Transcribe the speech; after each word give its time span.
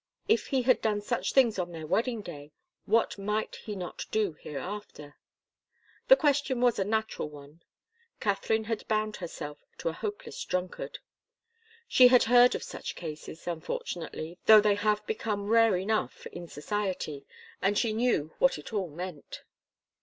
If 0.27 0.47
he 0.47 0.63
had 0.63 0.81
done 0.81 1.01
such 1.01 1.31
things 1.31 1.59
on 1.59 1.71
their 1.71 1.85
wedding 1.85 2.23
day, 2.23 2.53
what 2.85 3.19
might 3.19 3.57
he 3.57 3.75
not 3.75 4.05
do 4.09 4.33
hereafter? 4.41 5.15
The 6.07 6.15
question 6.15 6.59
was 6.59 6.79
a 6.79 6.83
natural 6.83 7.29
one. 7.29 7.61
Katharine 8.19 8.63
had 8.63 8.87
bound 8.87 9.17
herself 9.17 9.59
to 9.77 9.89
a 9.89 9.93
hopeless 9.93 10.43
drunkard. 10.43 10.97
She 11.87 12.07
had 12.07 12.23
heard 12.23 12.55
of 12.55 12.63
such 12.63 12.95
cases, 12.95 13.45
unfortunately, 13.45 14.39
though 14.47 14.59
they 14.59 14.73
have 14.73 15.05
become 15.05 15.45
rare 15.49 15.77
enough 15.77 16.25
in 16.31 16.47
society, 16.47 17.27
and 17.61 17.77
she 17.77 17.93
knew 17.93 18.33
what 18.39 18.57
it 18.57 18.73
all 18.73 18.89
meant. 18.89 19.43